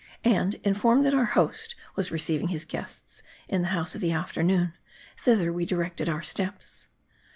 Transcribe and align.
And 0.25 0.55
informed 0.63 1.05
that 1.05 1.13
our 1.13 1.25
host 1.37 1.75
was 1.95 2.11
receiving 2.11 2.47
his 2.47 2.65
guests 2.65 3.21
in 3.47 3.61
the 3.61 3.67
House 3.67 3.93
of 3.93 4.01
the 4.01 4.11
Afternoon, 4.13 4.73
thither 5.19 5.53
we 5.53 5.63
directed 5.63 6.09
our 6.09 6.23
steps. 6.23 6.87